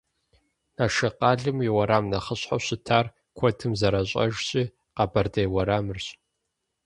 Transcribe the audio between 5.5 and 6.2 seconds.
уэрамырщ.